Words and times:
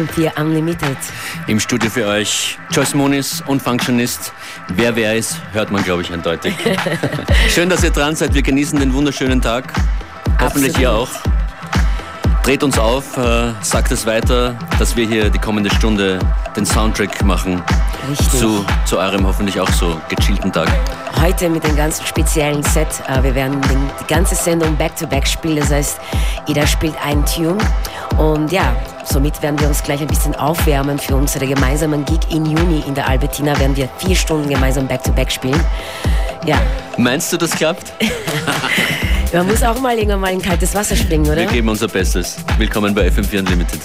FM4 0.00 0.40
Unlimited. 0.40 0.96
Im 1.46 1.60
Studio 1.60 1.90
für 1.90 2.06
euch 2.06 2.58
Joyce 2.70 2.94
Moniz 2.94 3.42
und 3.46 3.60
Functionist. 3.60 4.32
Wer 4.68 4.96
wer 4.96 5.14
ist, 5.16 5.36
hört 5.52 5.70
man, 5.70 5.82
glaube 5.84 6.02
ich, 6.02 6.12
eindeutig. 6.12 6.54
Schön, 7.48 7.68
dass 7.68 7.84
ihr 7.84 7.90
dran 7.90 8.16
seid. 8.16 8.32
Wir 8.32 8.42
genießen 8.42 8.78
den 8.78 8.94
wunderschönen 8.94 9.42
Tag. 9.42 9.72
Hoffentlich 10.40 10.74
Absolut. 10.76 10.78
ihr 10.78 10.92
auch. 10.92 11.08
Dreht 12.44 12.62
uns 12.62 12.78
auf, 12.78 13.18
äh, 13.18 13.52
sagt 13.60 13.92
es 13.92 14.06
weiter, 14.06 14.54
dass 14.78 14.96
wir 14.96 15.06
hier 15.06 15.28
die 15.28 15.38
kommende 15.38 15.70
Stunde 15.74 16.18
den 16.56 16.64
Soundtrack 16.64 17.22
machen 17.22 17.62
Richtig. 18.08 18.30
zu, 18.40 18.64
zu 18.86 18.98
eurem 18.98 19.26
hoffentlich 19.26 19.60
auch 19.60 19.68
so 19.70 20.00
gechillten 20.08 20.50
Tag. 20.50 20.68
Heute 21.20 21.50
mit 21.50 21.62
einem 21.66 21.76
ganz 21.76 22.02
speziellen 22.08 22.62
Set. 22.62 22.88
Äh, 23.06 23.22
Wir 23.22 23.34
werden 23.34 23.60
den, 23.60 23.90
die 24.00 24.06
ganze 24.06 24.34
Sendung 24.34 24.74
back-to-back 24.76 25.28
spielen. 25.28 25.56
Das 25.56 25.70
heißt, 25.70 26.00
jeder 26.46 26.66
spielt 26.66 26.94
einen 27.04 27.26
Tune. 27.26 27.58
Und 28.16 28.50
ja, 28.50 28.74
somit 29.10 29.42
werden 29.42 29.58
wir 29.58 29.68
uns 29.68 29.82
gleich 29.82 30.00
ein 30.00 30.06
bisschen 30.06 30.34
aufwärmen 30.34 30.98
für 30.98 31.16
unsere 31.16 31.46
gemeinsamen 31.46 32.04
Gig 32.04 32.20
in 32.30 32.46
Juni 32.46 32.82
in 32.86 32.94
der 32.94 33.08
Albertina. 33.08 33.58
Werden 33.58 33.76
wir 33.76 33.88
vier 33.98 34.14
Stunden 34.14 34.48
gemeinsam 34.48 34.86
back-to-back 34.86 35.30
spielen. 35.30 35.60
Ja, 36.46 36.60
Meinst 36.96 37.32
du, 37.32 37.36
das 37.36 37.50
klappt? 37.50 37.92
man 39.32 39.46
muss 39.46 39.62
auch 39.62 39.80
mal 39.80 39.96
irgendwann 39.96 40.20
mal 40.20 40.32
in 40.32 40.42
kaltes 40.42 40.74
Wasser 40.74 40.96
springen, 40.96 41.26
oder? 41.26 41.36
Wir 41.36 41.46
geben 41.46 41.68
unser 41.68 41.88
Bestes. 41.88 42.36
Willkommen 42.58 42.94
bei 42.94 43.08
FM4 43.08 43.40
Unlimited. 43.40 43.80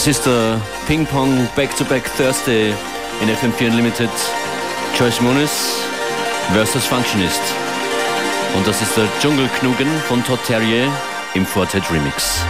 Das 0.00 0.06
ist 0.06 0.24
der 0.24 0.58
Ping 0.86 1.04
Pong 1.04 1.46
Back-to-Back 1.54 2.04
Thursday 2.16 2.72
in 3.20 3.28
FM4 3.28 3.66
Unlimited. 3.66 4.08
Joyce 4.98 5.20
Moniz 5.20 5.76
versus 6.54 6.86
Functionist. 6.86 7.42
Und 8.56 8.66
das 8.66 8.80
ist 8.80 8.96
der 8.96 9.06
Dschungelknugen 9.20 9.88
von 10.08 10.24
Todd 10.24 10.42
Terrier 10.46 10.90
im 11.34 11.44
Fortet 11.44 11.82
Remix. 11.92 12.42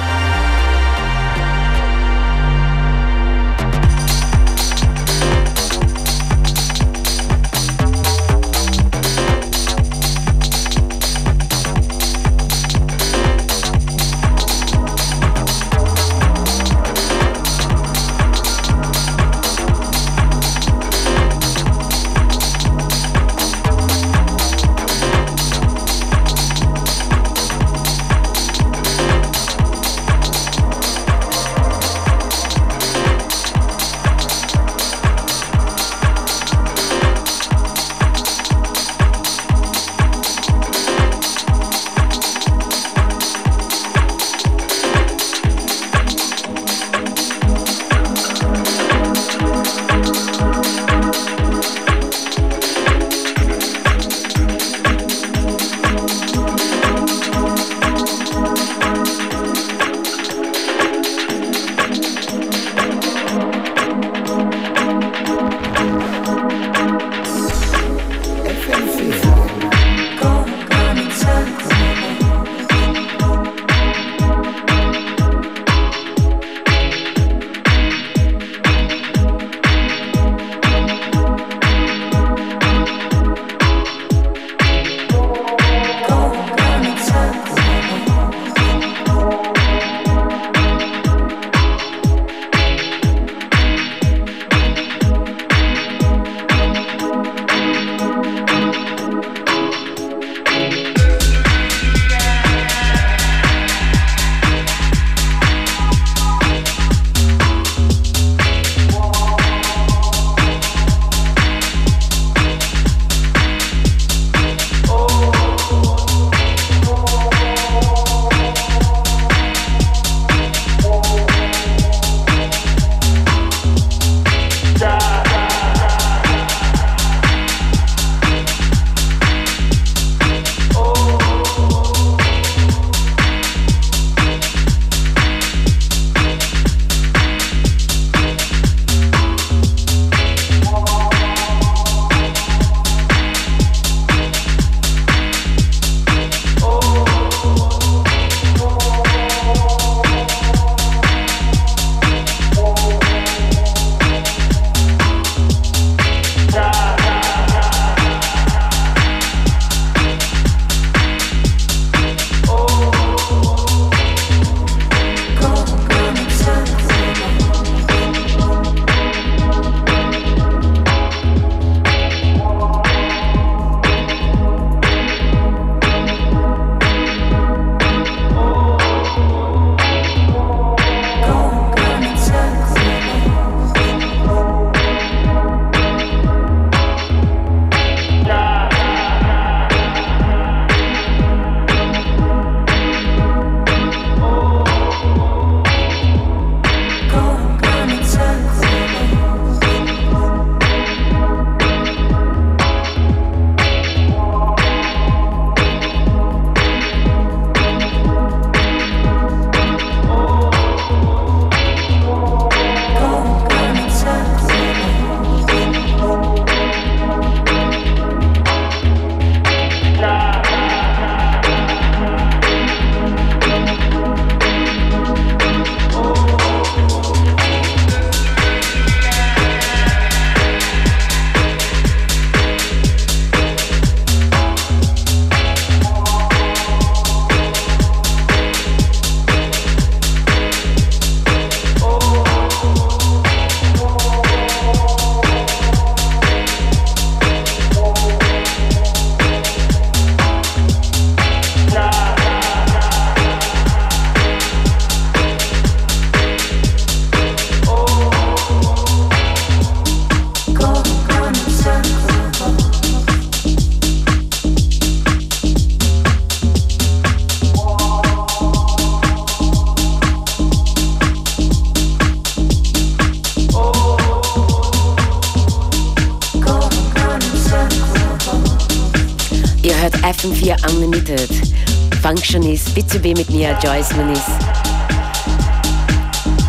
Functionist, 282.70 282.76
B2B 282.76 283.16
mit 283.16 283.30
mir, 283.30 283.56
Joyce 283.62 283.94
Muniz. 283.96 284.20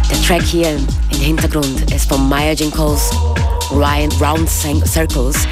Der 0.10 0.22
Track 0.22 0.43
hier 0.43 0.78
im 1.12 1.19
Hintergrund 1.19 1.91
ist 1.93 2.10
von 2.10 2.28
Maya 2.28 2.54
Jinkos 2.54 3.12
Ryan 3.72 4.12
Round 4.19 4.50
Circles, 4.50 5.48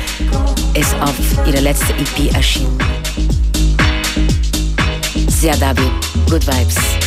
ist 0.74 0.94
auf 1.02 1.16
ihrer 1.48 1.62
letzten 1.62 1.94
EP 1.94 2.34
erschienen. 2.34 2.78
Sehr 5.28 5.56
Dabi, 5.58 5.90
Good 6.30 6.46
Vibes. 6.46 6.99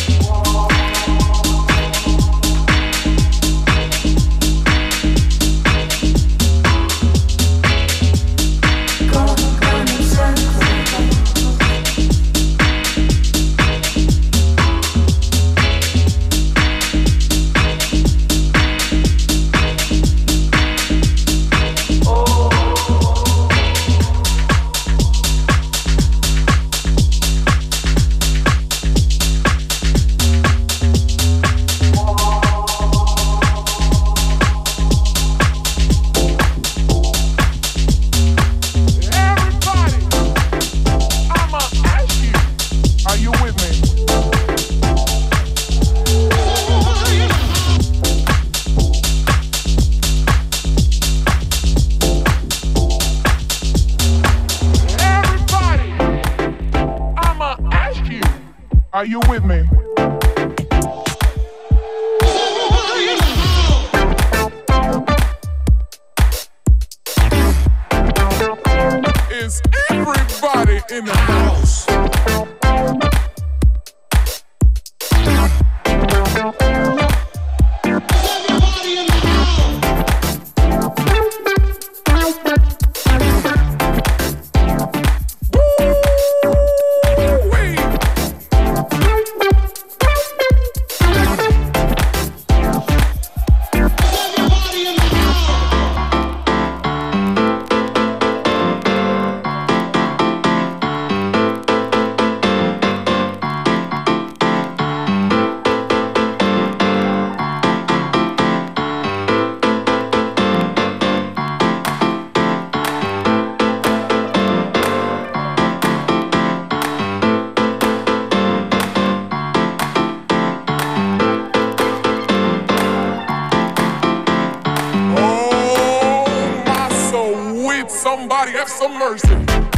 Somebody 128.13 128.51
have 128.51 128.69
some 128.69 128.93
mercy. 128.99 129.72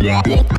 Yeah. 0.00 0.57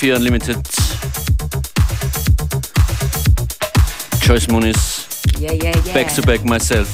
FM4 0.00 0.16
Unlimited. 0.16 0.56
Joyce 4.22 4.48
Muniz. 4.48 5.06
Yeah, 5.38 5.52
yeah, 5.52 5.76
yeah. 5.84 5.92
Back 5.92 6.14
to 6.14 6.22
back 6.22 6.42
myself. 6.42 6.88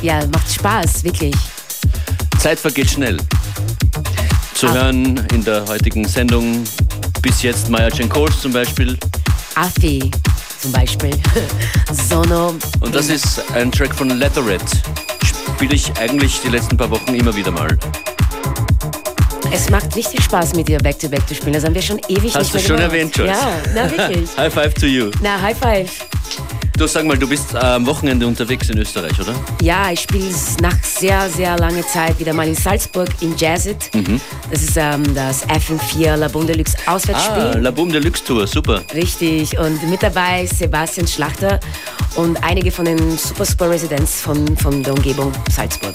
Ja, 0.00 0.24
macht 0.26 0.52
Spaß, 0.52 1.02
wirklich. 1.02 1.34
Zeit 2.38 2.60
vergeht 2.60 2.90
schnell. 2.90 3.18
Zu 4.54 4.68
ah. 4.68 4.74
hören 4.74 5.26
in 5.32 5.44
der 5.44 5.66
heutigen 5.66 6.06
Sendung 6.06 6.62
bis 7.20 7.42
jetzt 7.42 7.68
Maya 7.68 7.90
Cenkos 7.90 8.40
zum 8.40 8.52
Beispiel. 8.52 8.96
Afi 9.56 10.10
zum 10.60 10.70
Beispiel. 10.70 11.18
Sono. 12.08 12.54
Und 12.80 12.94
das 12.94 13.08
ist 13.08 13.42
ein 13.54 13.72
Track 13.72 13.92
von 13.94 14.08
Leatherette. 14.08 14.64
Spiele 15.56 15.74
ich 15.74 15.92
eigentlich 15.98 16.40
die 16.42 16.48
letzten 16.48 16.76
paar 16.76 16.90
Wochen 16.90 17.14
immer 17.14 17.34
wieder 17.34 17.50
mal. 17.50 17.76
Es 19.54 19.68
macht 19.68 19.94
richtig 19.94 20.22
Spaß 20.24 20.54
mit 20.54 20.68
dir 20.68 20.78
Back-to-Back 20.78 21.20
-back 21.20 21.26
zu 21.26 21.34
spielen. 21.34 21.52
Das 21.52 21.64
haben 21.64 21.74
wir 21.74 21.82
schon 21.82 22.00
ewig 22.08 22.34
Hast 22.34 22.54
nicht 22.54 22.54
mehr 22.54 22.62
du 22.62 22.68
schon 22.68 22.76
gemacht. 22.76 22.92
erwähnt, 22.92 23.16
Joyce? 23.16 23.28
Ja, 23.28 23.52
na 23.74 23.90
wirklich. 23.96 24.30
high 24.36 24.52
five 24.52 24.74
to 24.74 24.86
you. 24.86 25.10
Na, 25.20 25.40
High 25.40 25.58
five. 25.58 25.90
Du 26.78 26.86
sag 26.86 27.04
mal, 27.04 27.18
du 27.18 27.28
bist 27.28 27.54
am 27.54 27.86
Wochenende 27.86 28.26
unterwegs 28.26 28.70
in 28.70 28.78
Österreich, 28.78 29.12
oder? 29.20 29.34
Ja, 29.60 29.90
ich 29.92 30.00
spiele 30.00 30.24
nach 30.62 30.74
sehr, 30.82 31.28
sehr 31.28 31.56
langer 31.58 31.86
Zeit 31.86 32.18
wieder 32.18 32.32
mal 32.32 32.48
in 32.48 32.54
Salzburg 32.54 33.10
in 33.20 33.36
Jazzit. 33.36 33.90
Mhm. 33.94 34.18
Das 34.50 34.62
ist 34.62 34.76
ähm, 34.76 35.14
das 35.14 35.46
FM4 35.48 36.16
La 36.16 36.28
Boom 36.28 36.46
Deluxe 36.46 36.74
Auswärtsspiel. 36.86 37.42
Ah, 37.42 37.58
La 37.58 37.70
Boom 37.70 37.92
Deluxe 37.92 38.24
Tour, 38.24 38.46
super. 38.46 38.80
Richtig. 38.94 39.56
Und 39.58 39.86
mit 39.90 40.02
dabei 40.02 40.46
Sebastian 40.46 41.06
Schlachter 41.06 41.60
und 42.16 42.42
einige 42.42 42.70
von 42.72 42.86
den 42.86 43.18
Super 43.18 43.44
Super 43.44 43.68
Residents 43.68 44.22
von, 44.22 44.56
von 44.56 44.82
der 44.82 44.94
Umgebung 44.94 45.30
Salzburg. 45.54 45.94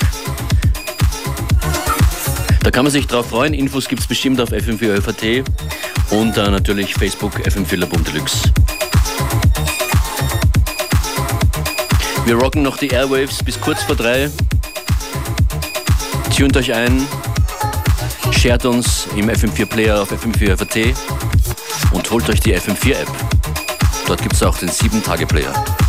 Da 2.68 2.72
kann 2.72 2.84
man 2.84 2.92
sich 2.92 3.08
drauf 3.08 3.30
freuen. 3.30 3.54
Infos 3.54 3.88
gibt 3.88 4.02
es 4.02 4.08
bestimmt 4.08 4.42
auf 4.42 4.52
FM4 4.52 4.98
ÖVT 4.98 5.50
und 6.10 6.36
äh, 6.36 6.52
natürlich 6.52 6.96
Facebook 6.96 7.34
FM4 7.48 7.78
La 7.78 7.86
Boom 7.86 8.04
Deluxe. 8.04 8.52
Wir 12.26 12.36
rocken 12.36 12.64
noch 12.64 12.76
die 12.76 12.90
Airwaves 12.90 13.42
bis 13.42 13.62
kurz 13.62 13.84
vor 13.84 13.96
drei. 13.96 14.30
Tunt 16.36 16.58
euch 16.58 16.74
ein, 16.74 17.08
shared 18.34 18.66
uns 18.66 19.08
im 19.16 19.30
FM4 19.30 19.66
Player 19.66 20.02
auf 20.02 20.12
FM4 20.12 20.58
FAT 20.58 20.94
und 21.94 22.12
holt 22.12 22.30
euch 22.30 22.42
die 22.42 22.54
FM4 22.54 22.96
App. 22.96 23.12
Dort 24.08 24.22
gibt 24.22 24.36
es 24.36 24.44
auch 24.44 24.58
den 24.58 24.68
7-Tage-Player. 24.68 25.87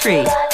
three. 0.00 0.49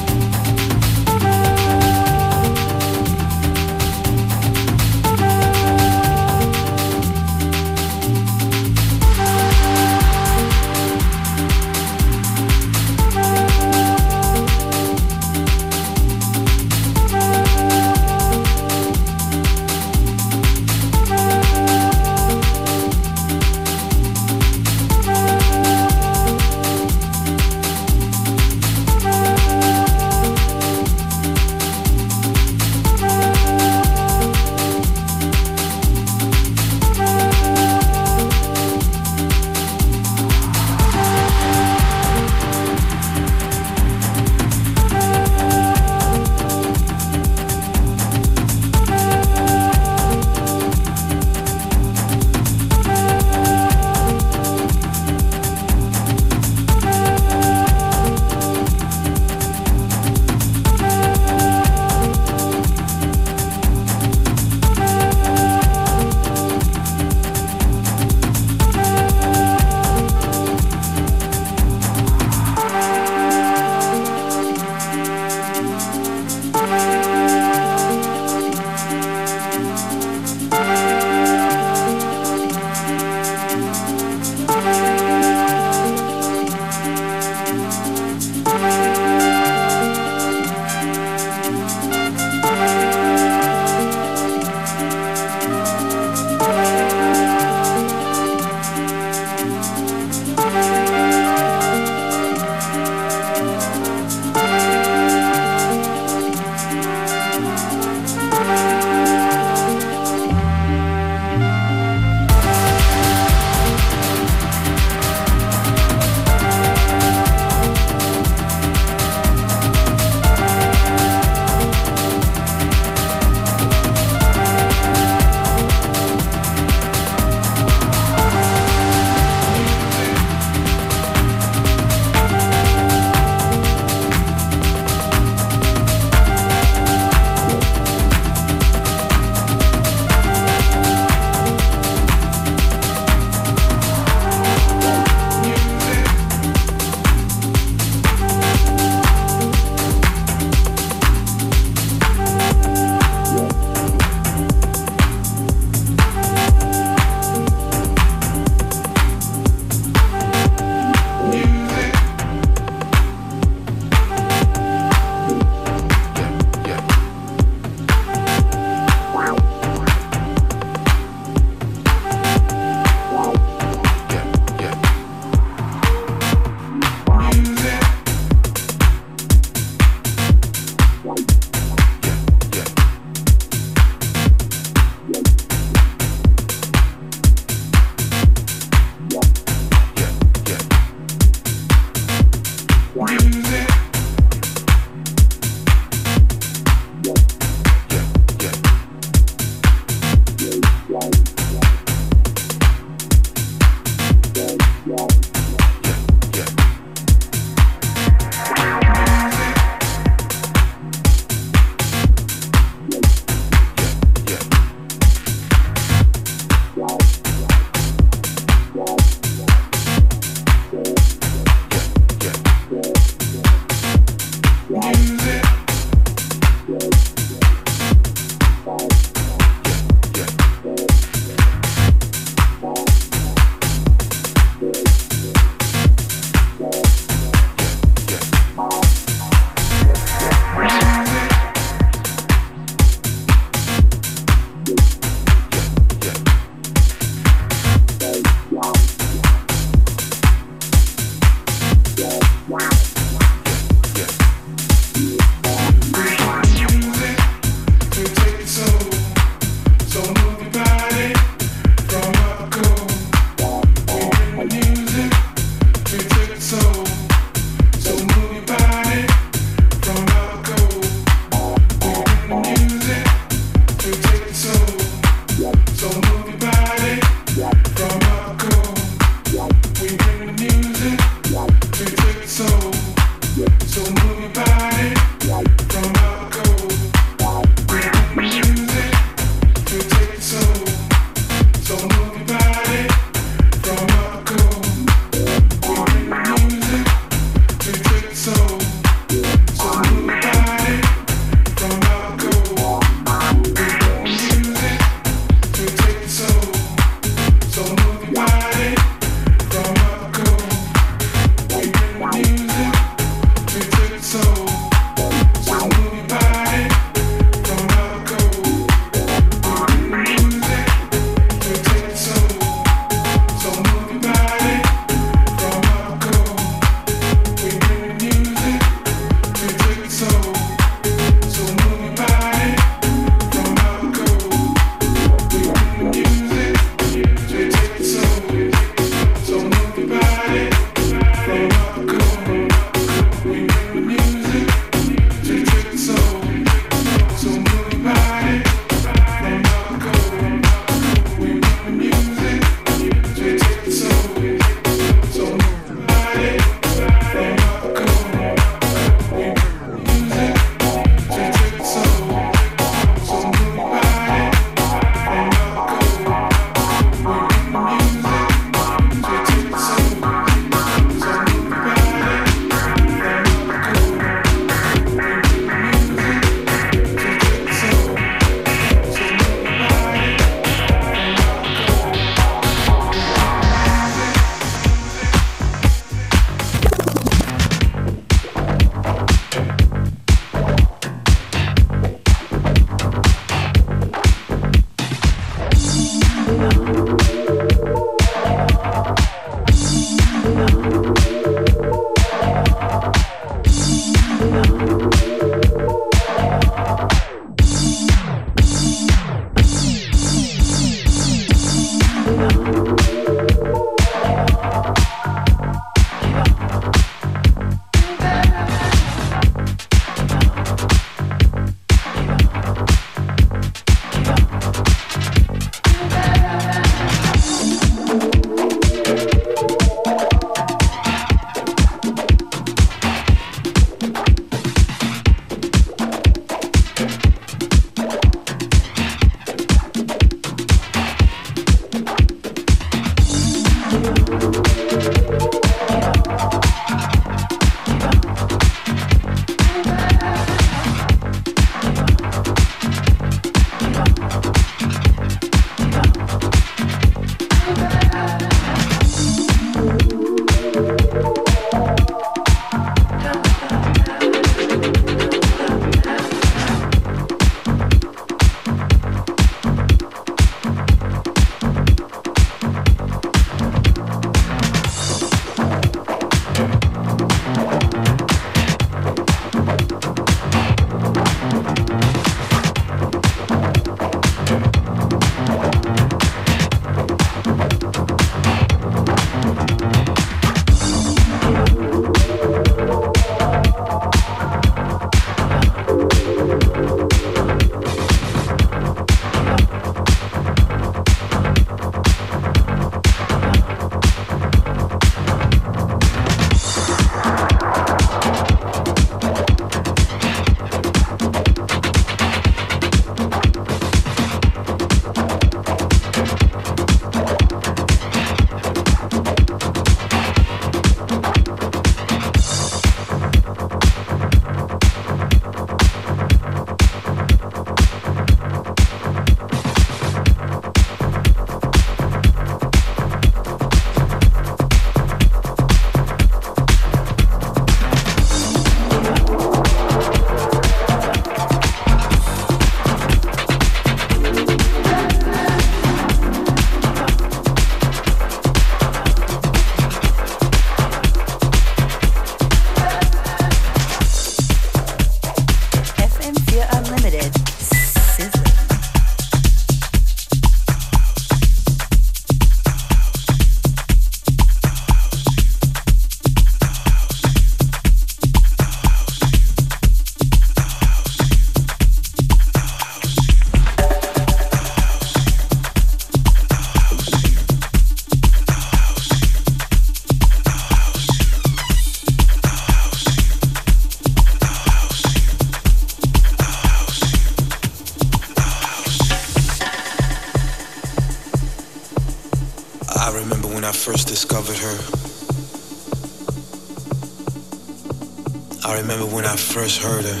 Remember 598.68 598.92
when 598.96 599.04
I 599.04 599.14
first 599.14 599.62
heard 599.62 599.84
her. 599.84 600.00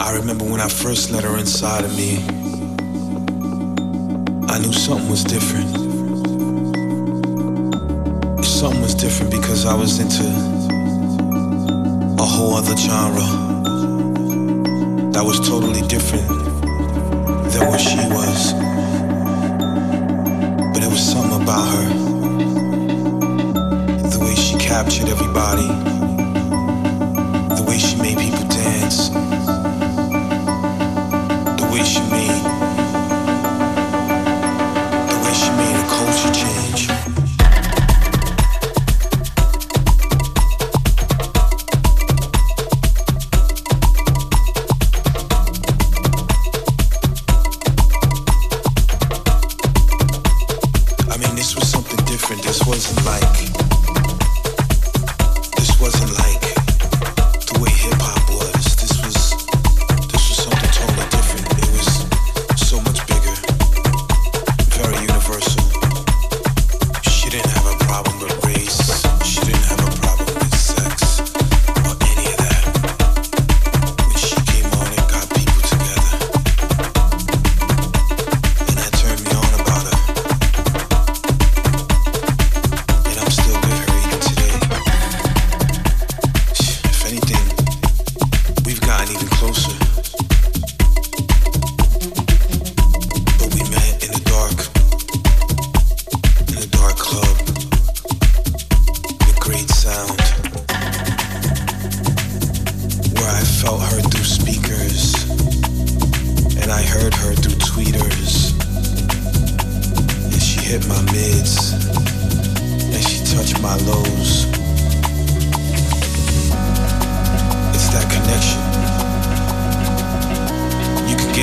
I 0.00 0.16
remember 0.16 0.44
when 0.44 0.60
I 0.60 0.66
first 0.66 1.12
let 1.12 1.22
her 1.22 1.38
inside 1.38 1.84
of 1.84 1.96
me. 1.96 2.16
I 4.48 4.58
knew 4.58 4.72
something 4.72 5.08
was 5.08 5.22
different. 5.22 5.70
Something 8.44 8.82
was 8.82 8.96
different 8.96 9.30
because 9.30 9.64
I 9.64 9.74
was 9.74 10.00
into 10.00 10.26
a 12.20 12.26
whole 12.26 12.54
other 12.54 12.76
genre 12.76 13.22
that 15.12 15.24
was 15.24 15.38
totally 15.38 15.82
different 15.86 16.26
than 17.52 17.68
what 17.68 17.80
she 17.80 18.02
was. 18.10 18.54
But 20.74 20.82
it 20.82 20.90
was 20.90 21.00
something 21.00 21.42
about 21.42 21.68
her 21.68 22.21
captured 24.72 25.10
everybody. 25.10 25.66
The 27.56 27.62
way 27.68 27.76
she 27.76 27.94
made 27.96 28.16
people 28.16 28.31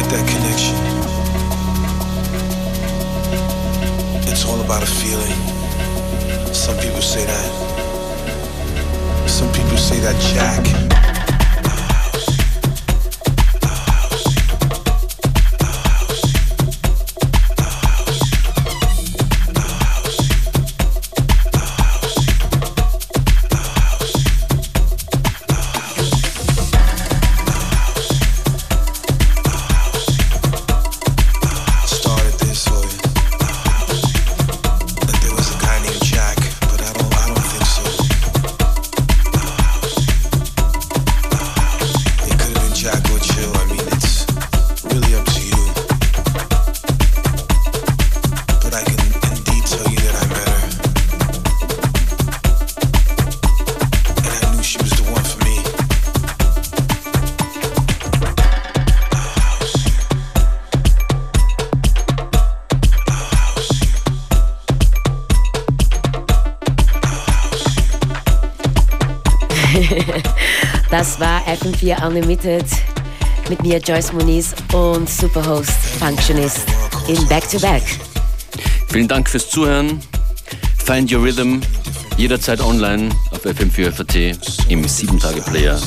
get 0.02 0.12
that 0.12 0.28
connection. 0.30 0.76
It's 4.32 4.46
all 4.46 4.62
about 4.62 4.84
a 4.84 4.86
feeling. 4.86 5.36
Some 6.54 6.78
people 6.78 7.02
say 7.02 7.26
that. 7.26 7.50
Some 9.28 9.52
people 9.52 9.78
say 9.78 10.00
that 10.00 10.16
Jack. 10.22 10.89
FM4 71.80 72.06
Unlimited 72.06 72.66
mit 73.50 73.62
mir 73.64 73.80
Joyce 73.80 74.12
Moniz 74.12 74.54
und 74.74 75.10
Superhost 75.10 75.72
Functionist 76.00 76.62
in 77.08 77.26
Back 77.28 77.50
to 77.50 77.60
Back. 77.60 77.84
Vielen 78.92 79.08
Dank 79.08 79.30
fürs 79.30 79.50
Zuhören. 79.50 80.00
Find 80.86 81.12
Your 81.12 81.24
Rhythm 81.24 81.60
jederzeit 82.18 82.60
online 82.60 83.10
auf 83.32 83.46
FM4 83.46 83.92
FAT 83.92 84.16
im 84.70 84.86
7-Tage-Player. 84.86 85.80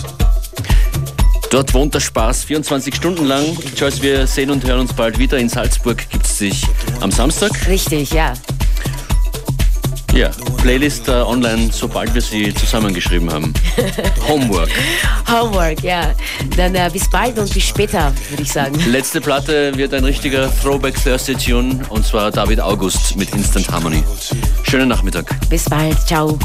Dort 1.51 1.75
wohnt 1.75 1.95
der 1.95 2.01
Spaß 2.01 2.45
24 2.45 2.95
Stunden 2.95 3.27
lang. 3.27 3.45
Joyce, 3.77 4.01
wir 4.01 4.27
sehen 4.27 4.51
und 4.51 4.65
hören 4.65 4.81
uns 4.81 4.95
bald 4.95 5.19
wieder. 5.19 5.37
In 5.37 5.51
Salzburg 5.51 6.09
gibt 6.09 6.25
es 6.25 6.39
sich 6.39 6.67
am 7.01 7.11
Samstag. 7.11 7.51
Richtig. 7.69 8.13
Ja, 8.13 8.33
Playlist 10.63 11.09
uh, 11.09 11.27
online, 11.27 11.71
sobald 11.73 12.15
wir 12.15 12.23
sie 12.23 12.55
zusammengeschrieben 12.55 13.33
haben. 13.33 13.53
Homework. 14.29 14.71
Homework, 15.29 15.83
ja. 15.83 16.15
Dann 16.57 16.77
uh, 16.77 16.89
bis 16.93 17.11
bald 17.11 17.37
und 17.37 17.53
bis 17.53 17.65
später, 17.65 18.13
würde 18.31 18.45
ich 18.45 18.53
sagen. 18.53 18.79
Letzte 18.87 19.21
Platte 19.21 19.77
wird 19.77 19.93
ein 19.93 20.05
richtiger 20.05 20.49
Throwback 20.63 20.95
Thursday 21.03 21.35
Tune 21.35 21.81
und 21.89 22.07
zwar 22.07 22.31
David 22.31 22.61
August 22.61 23.17
mit 23.17 23.35
Instant 23.35 23.69
Harmony. 23.73 24.05
Schönen 24.63 24.89
Nachmittag. 24.89 25.27
Bis 25.51 25.65
bald, 25.65 25.99
ciao. 26.07 26.39